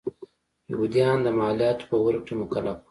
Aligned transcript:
یهودیان 0.71 1.17
د 1.23 1.27
مالیاتو 1.39 1.85
په 1.91 1.97
ورکړې 2.05 2.33
مکلف 2.41 2.75
و. 2.77 2.79